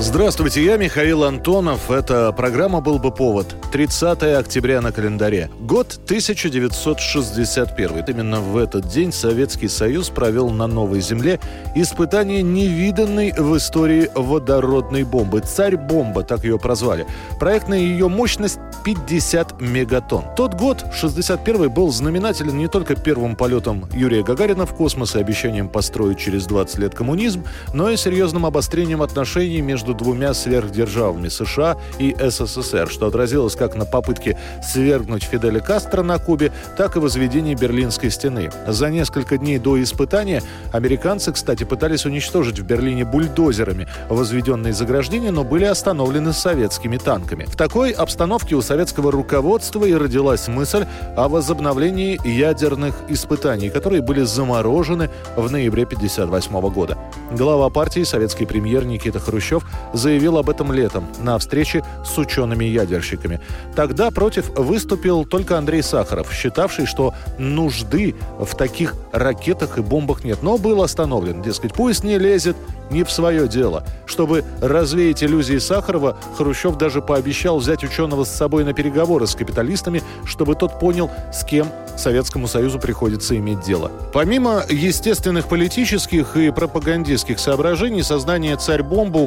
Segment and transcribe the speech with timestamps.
[0.00, 1.90] Здравствуйте, я Михаил Антонов.
[1.90, 3.56] Это программа «Был бы повод».
[3.72, 5.50] 30 октября на календаре.
[5.58, 8.04] Год 1961.
[8.06, 11.40] Именно в этот день Советский Союз провел на Новой Земле
[11.74, 15.40] испытание невиданной в истории водородной бомбы.
[15.40, 17.04] «Царь-бомба», так ее прозвали.
[17.40, 20.26] Проектная ее мощность 50 мегатонн.
[20.36, 25.68] Тот год, 61 был знаменателен не только первым полетом Юрия Гагарина в космос и обещанием
[25.68, 27.42] построить через 20 лет коммунизм,
[27.74, 33.74] но и серьезным обострением отношений между между двумя сверхдержавами США и СССР, что отразилось как
[33.74, 38.50] на попытке свергнуть Фиделя Кастро на Кубе, так и возведении Берлинской стены.
[38.66, 45.42] За несколько дней до испытания американцы, кстати, пытались уничтожить в Берлине бульдозерами возведенные заграждения, но
[45.42, 47.44] были остановлены советскими танками.
[47.44, 50.84] В такой обстановке у советского руководства и родилась мысль
[51.16, 56.98] о возобновлении ядерных испытаний, которые были заморожены в ноябре 1958 года.
[57.30, 63.40] Глава партии, советский премьер Никита Хрущев заявил об этом летом на встрече с учеными-ядерщиками.
[63.74, 70.42] Тогда против выступил только Андрей Сахаров, считавший, что нужды в таких ракетах и бомбах нет.
[70.42, 71.42] Но был остановлен.
[71.42, 72.56] Дескать, пусть не лезет
[72.90, 73.84] не в свое дело.
[74.06, 80.02] Чтобы развеять иллюзии Сахарова, Хрущев даже пообещал взять ученого с собой на переговоры с капиталистами,
[80.24, 83.90] чтобы тот понял, с кем Советскому Союзу приходится иметь дело.
[84.12, 89.18] Помимо естественных политических и пропагандистских соображений, создание царь-бомбы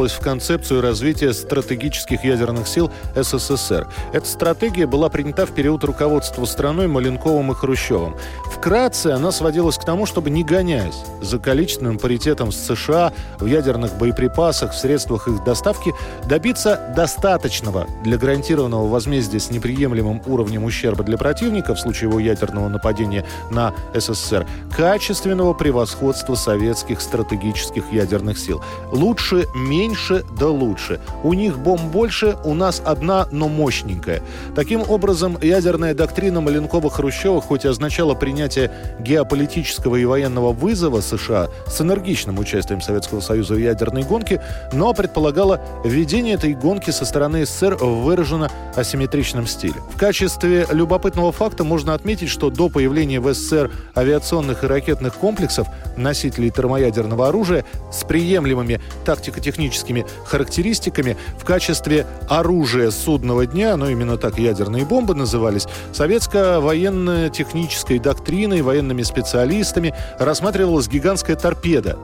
[0.00, 3.86] укладывалось в концепцию развития стратегических ядерных сил СССР.
[4.12, 8.16] Эта стратегия была принята в период руководства страной Маленковым и Хрущевым.
[8.46, 13.98] Вкратце она сводилась к тому, чтобы не гоняясь за количественным паритетом с США, в ядерных
[13.98, 15.92] боеприпасах, в средствах их доставки,
[16.26, 22.68] добиться достаточного для гарантированного возмездия с неприемлемым уровнем ущерба для противника в случае его ядерного
[22.68, 24.46] нападения на СССР,
[24.76, 28.62] качественного превосходства советских стратегических ядерных сил.
[28.92, 29.89] Лучше, меньше,
[30.38, 31.00] да лучше.
[31.22, 34.22] У них бомб больше, у нас одна, но мощненькая.
[34.54, 38.70] Таким образом, ядерная доктрина Маленкова-Хрущева хоть и означала принятие
[39.00, 44.42] геополитического и военного вызова США с энергичным участием Советского Союза в ядерной гонке,
[44.72, 49.74] но предполагала введение этой гонки со стороны СССР в выраженно асимметричном стиле.
[49.92, 55.66] В качестве любопытного факта можно отметить, что до появления в СССР авиационных и ракетных комплексов
[55.96, 59.79] носителей термоядерного оружия с приемлемыми тактико-техническими
[60.24, 68.62] характеристиками в качестве оружия судного дня, но именно так ядерные бомбы назывались, советская военно-технической доктриной,
[68.62, 71.98] военными специалистами рассматривалась гигантская торпеда,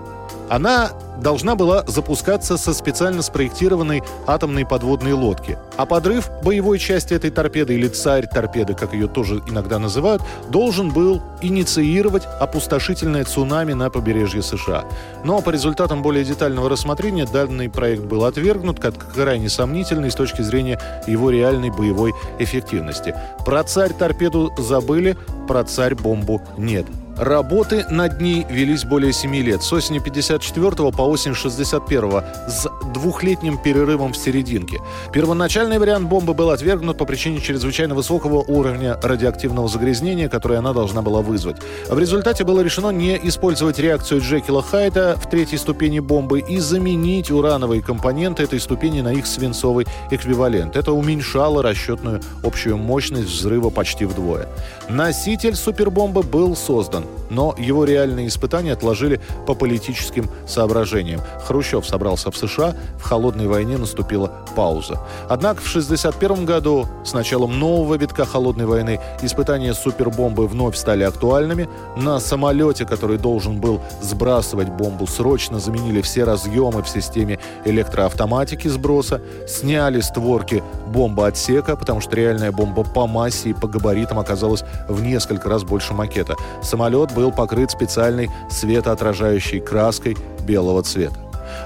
[0.49, 0.91] она
[1.21, 5.59] должна была запускаться со специально спроектированной атомной подводной лодки.
[5.77, 10.91] А подрыв боевой части этой торпеды, или царь торпеды, как ее тоже иногда называют, должен
[10.91, 14.85] был инициировать опустошительное цунами на побережье США.
[15.25, 20.43] Но по результатам более детального рассмотрения данный проект был отвергнут как крайне сомнительный с точки
[20.43, 23.15] зрения его реальной боевой эффективности.
[23.45, 25.17] Про царь торпеду забыли,
[25.49, 26.87] про царь бомбу нет.
[27.19, 33.57] Работы над ней велись более 7 лет, с осени 54 по осень 61 с двухлетним
[33.57, 34.81] перерывом в серединке.
[35.15, 41.01] Первоначальный вариант бомбы был отвергнут по причине чрезвычайно высокого уровня радиоактивного загрязнения, которое она должна
[41.01, 41.57] была вызвать.
[41.89, 47.31] В результате было решено не использовать реакцию Джекила Хайта в третьей ступени бомбы и заменить
[47.31, 50.77] урановые компоненты этой ступени на их свинцовый эквивалент.
[50.77, 54.49] Это уменьшало расчетную общую мощность взрыва почти вдвое.
[54.91, 61.21] Носитель супербомбы был создан но его реальные испытания отложили по политическим соображениям.
[61.45, 65.01] Хрущев собрался в США, в холодной войне наступила пауза.
[65.29, 71.69] Однако в 1961 году, с началом нового витка холодной войны, испытания супербомбы вновь стали актуальными.
[71.97, 79.21] На самолете, который должен был сбрасывать бомбу, срочно заменили все разъемы в системе электроавтоматики сброса,
[79.47, 85.49] сняли створки бомбоотсека, потому что реальная бомба по массе и по габаритам оказалась в несколько
[85.49, 86.35] раз больше макета.
[86.63, 90.17] Самолет самолет был покрыт специальной светоотражающей краской
[90.47, 91.17] белого цвета.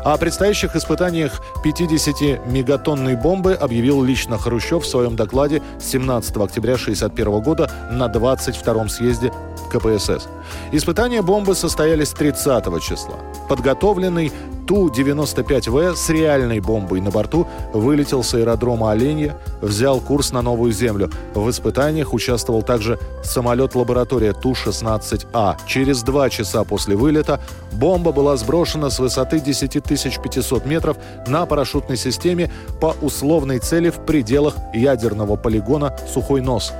[0.05, 7.71] О предстоящих испытаниях 50-мегатонной бомбы объявил лично Хрущев в своем докладе 17 октября 1961 года
[7.91, 9.33] на 22-м съезде
[9.71, 10.29] КПСС.
[10.73, 13.17] Испытания бомбы состоялись 30 числа.
[13.49, 14.33] Подготовленный
[14.67, 21.11] Ту-95В с реальной бомбой на борту вылетел с аэродрома Оленья, взял курс на Новую Землю.
[21.35, 25.57] В испытаниях участвовал также самолет-лаборатория Ту-16А.
[25.67, 27.41] Через два часа после вылета
[27.73, 30.97] бомба была сброшена с высоты 10 500 метров
[31.27, 36.73] на парашютной системе по условной цели в пределах ядерного полигона «Сухой нос».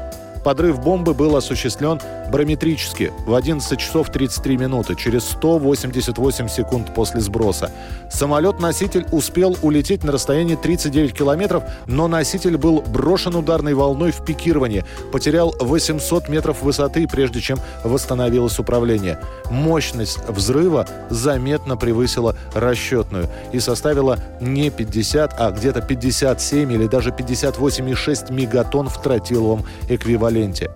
[0.45, 2.01] Подрыв бомбы был осуществлен
[2.31, 7.71] барометрически в 11 часов 33 минуты, через 188 секунд после сброса.
[8.11, 14.85] Самолет-носитель успел улететь на расстоянии 39 километров, но носитель был брошен ударной волной в пикирование,
[15.13, 19.19] потерял 800 метров высоты, прежде чем восстановилось управление.
[19.51, 28.33] Мощность взрыва заметно превысила расчетную и составила не 50, а где-то 57 или даже 58,6
[28.33, 30.30] мегатонн в тротиловом эквиваленте.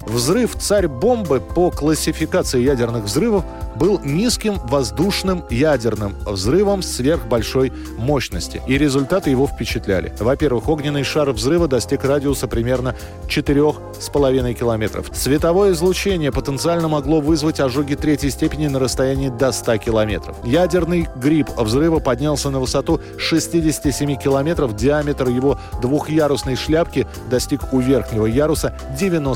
[0.06, 3.44] Взрыв «Царь-бомбы» по классификации ядерных взрывов
[3.76, 8.62] был низким воздушным ядерным взрывом сверхбольшой мощности.
[8.66, 10.12] И результаты его впечатляли.
[10.18, 12.94] Во-первых, огненный шар взрыва достиг радиуса примерно
[13.28, 15.10] 4,5 километров.
[15.12, 20.36] Световое излучение потенциально могло вызвать ожоги третьей степени на расстоянии до 100 километров.
[20.44, 24.76] Ядерный гриб взрыва поднялся на высоту 67 километров.
[24.76, 28.76] Диаметр его двухъярусной шляпки достиг у верхнего яруса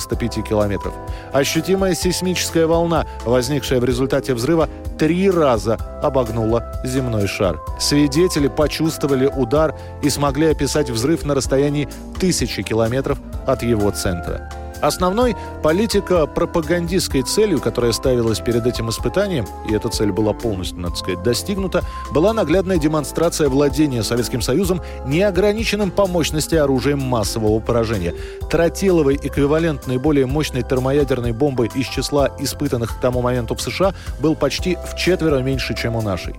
[0.08, 0.94] 95 километров.
[1.32, 4.68] Ощутимая сейсмическая волна, возникшая в результате взрыва,
[4.98, 7.60] три раза обогнула земной шар.
[7.78, 11.88] Свидетели почувствовали удар и смогли описать взрыв на расстоянии
[12.18, 14.50] тысячи километров от его центра.
[14.80, 21.22] Основной политико-пропагандистской целью, которая ставилась перед этим испытанием, и эта цель была полностью, надо сказать,
[21.22, 21.82] достигнута,
[22.12, 28.14] была наглядная демонстрация владения Советским Союзом неограниченным по мощности оружием массового поражения.
[28.50, 34.36] Тротиловый эквивалент наиболее мощной термоядерной бомбы из числа испытанных к тому моменту в США был
[34.36, 36.36] почти в четверо меньше, чем у нашей.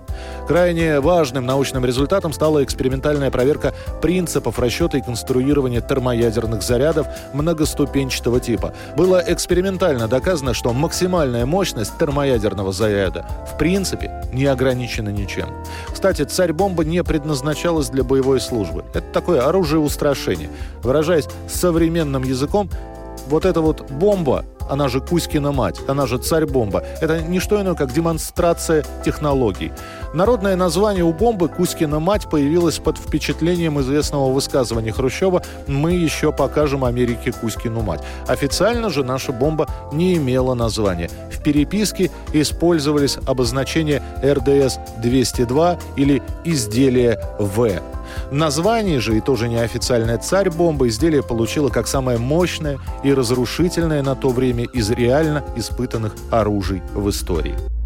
[0.48, 8.40] Крайне важным научным результатом стала экспериментальная проверка принципов расчета и конструирования термоядерных зарядов многоступенчатого этого
[8.40, 8.74] типа.
[8.96, 15.48] Было экспериментально доказано, что максимальная мощность термоядерного заряда в принципе не ограничена ничем.
[15.92, 18.84] Кстати, царь-бомба не предназначалась для боевой службы.
[18.94, 20.50] Это такое оружие устрашения.
[20.82, 22.70] Выражаясь современным языком,
[23.30, 26.84] вот эта вот бомба она же Кузькина мать, она же царь-бомба.
[27.00, 29.72] Это не что иное, как демонстрация технологий.
[30.14, 36.84] Народное название у бомбы «Кузькина мать» появилось под впечатлением известного высказывания Хрущева «Мы еще покажем
[36.84, 38.00] Америке Кузькину мать».
[38.28, 41.10] Официально же наша бомба не имела названия.
[41.32, 47.80] В переписке использовались обозначения РДС-202 или «изделие В».
[48.30, 54.30] Название же, и тоже неофициальная «Царь-бомба» изделие получило как самое мощное и разрушительное на то
[54.30, 57.79] время из реально испытанных оружий в истории.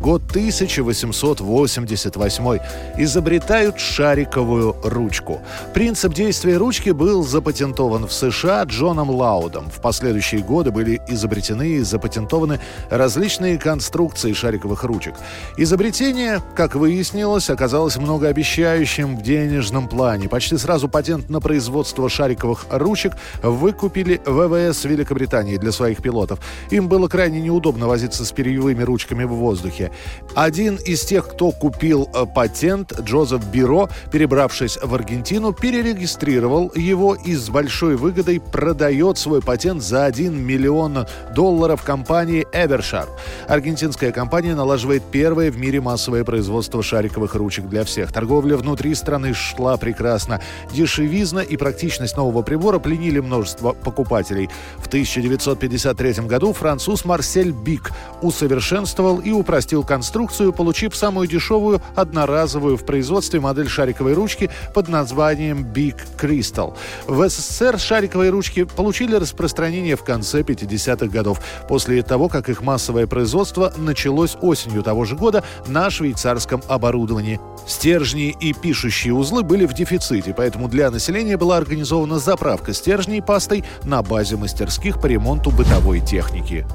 [0.00, 2.58] Год 1888.
[2.96, 5.42] Изобретают шариковую ручку.
[5.74, 9.68] Принцип действия ручки был запатентован в США Джоном Лаудом.
[9.68, 15.16] В последующие годы были изобретены и запатентованы различные конструкции шариковых ручек.
[15.58, 20.30] Изобретение, как выяснилось, оказалось многообещающим в денежном плане.
[20.30, 23.12] Почти сразу патент на производство шариковых ручек
[23.42, 26.38] выкупили ВВС Великобритании для своих пилотов.
[26.70, 29.89] Им было крайне неудобно возиться с перьевыми ручками в воздухе.
[30.34, 37.34] Один из тех, кто купил э, патент, Джозеф Биро, перебравшись в Аргентину, перерегистрировал его и
[37.34, 43.08] с большой выгодой продает свой патент за 1 миллион долларов компании Evershar.
[43.48, 48.12] Аргентинская компания налаживает первое в мире массовое производство шариковых ручек для всех.
[48.12, 50.40] Торговля внутри страны шла прекрасно.
[50.72, 54.48] Дешевизна и практичность нового прибора пленили множество покупателей.
[54.78, 57.90] В 1953 году француз Марсель Бик
[58.22, 64.88] усовершенствовал и упростил изготовил конструкцию, получив самую дешевую одноразовую в производстве модель шариковой ручки под
[64.88, 66.74] названием Big Crystal.
[67.06, 73.06] В СССР шариковые ручки получили распространение в конце 50-х годов, после того, как их массовое
[73.06, 77.40] производство началось осенью того же года на швейцарском оборудовании.
[77.66, 83.64] Стержни и пишущие узлы были в дефиците, поэтому для населения была организована заправка стержней пастой
[83.84, 86.66] на базе мастерских по ремонту бытовой техники.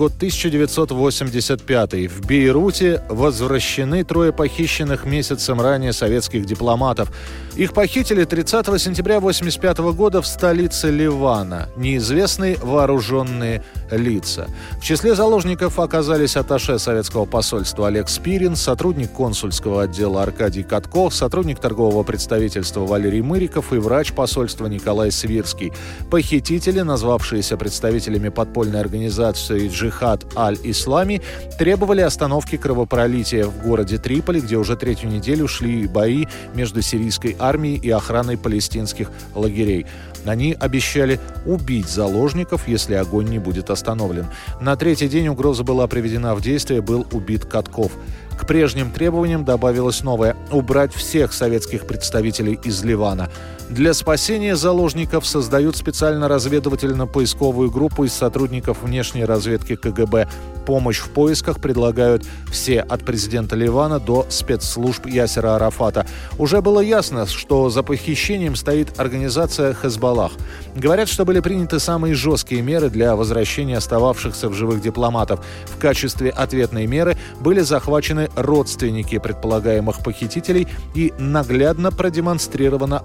[0.00, 2.10] Год 1985.
[2.10, 7.12] В Бейруте возвращены трое похищенных месяцем ранее советских дипломатов.
[7.54, 11.68] Их похитили 30 сентября 1985 года в столице Ливана.
[11.76, 14.48] Неизвестные вооруженные лица.
[14.80, 21.58] В числе заложников оказались атташе советского посольства Олег Спирин, сотрудник консульского отдела Аркадий Катков, сотрудник
[21.58, 25.74] торгового представительства Валерий Мыриков и врач посольства Николай Свирский.
[26.10, 31.20] Похитители, назвавшиеся представителями подпольной организации «Джихад», Джихад Аль-Ислами
[31.58, 37.76] требовали остановки кровопролития в городе Триполи, где уже третью неделю шли бои между сирийской армией
[37.76, 39.86] и охраной палестинских лагерей.
[40.24, 44.26] Они обещали убить заложников, если огонь не будет остановлен.
[44.60, 47.92] На третий день угроза была приведена в действие, был убит Катков.
[48.38, 53.28] К прежним требованиям добавилось новое– убрать всех советских представителей из Ливана.
[53.70, 60.28] Для спасения заложников создают специально разведывательно-поисковую группу из сотрудников внешней разведки КГБ.
[60.66, 66.04] Помощь в поисках предлагают все от президента Ливана до спецслужб Ясера Арафата.
[66.36, 70.32] Уже было ясно, что за похищением стоит организация «Хезбаллах».
[70.74, 75.44] Говорят, что были приняты самые жесткие меры для возвращения остававшихся в живых дипломатов.
[75.66, 82.98] В качестве ответной меры были захвачены родственники предполагаемых похитителей и наглядно продемонстрирована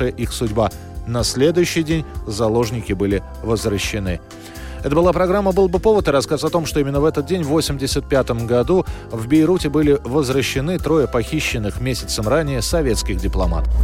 [0.00, 0.70] ожидавшая их судьба.
[1.06, 4.20] На следующий день заложники были возвращены.
[4.82, 7.42] Это была программа «Был бы повод» и рассказ о том, что именно в этот день,
[7.42, 13.74] в 1985 году, в Бейруте были возвращены трое похищенных месяцем ранее советских дипломатов.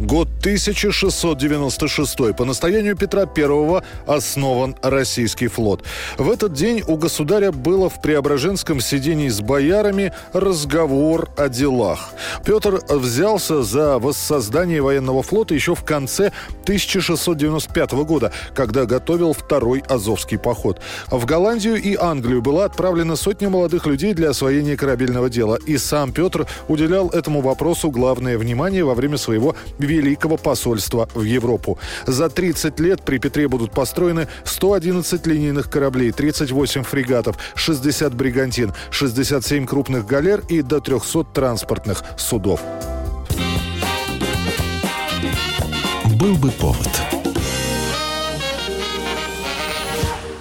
[0.00, 2.34] Год 1696.
[2.36, 5.84] По настоянию Петра I основан российский флот.
[6.16, 12.14] В этот день у государя было в Преображенском сидении с боярами разговор о делах.
[12.44, 16.32] Петр взялся за воссоздание военного флота еще в конце
[16.62, 20.80] 1695 года, когда готовил второй Азовский поход.
[21.10, 25.58] В Голландию и Англию была отправлена сотня молодых людей для освоения корабельного дела.
[25.66, 31.78] И сам Петр уделял этому вопросу главное внимание во время своего Великого посольства в Европу.
[32.06, 39.66] За 30 лет при Петре будут построены 111 линейных кораблей, 38 фрегатов, 60 бригантин, 67
[39.66, 42.60] крупных галер и до 300 транспортных судов.
[46.18, 47.21] Был бы повод.